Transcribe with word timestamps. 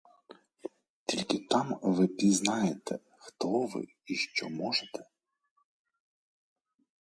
Тільки 1.05 1.39
там 1.39 1.79
ви 1.81 2.07
пізнаєте, 2.07 2.99
хто 3.17 3.51
ви 3.65 3.87
і 4.05 4.15
що 4.15 4.49
можете! 4.49 5.07